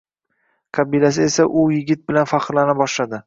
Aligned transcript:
Qabilasi 0.77 1.21
esa 1.27 1.45
u 1.63 1.67
yigit 1.75 2.03
bilan 2.09 2.31
fahrlana 2.35 2.79
boshladi 2.83 3.19